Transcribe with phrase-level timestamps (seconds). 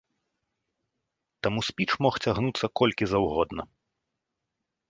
[1.47, 3.63] Таму спіч мог цягнуцца колькі заўгодна.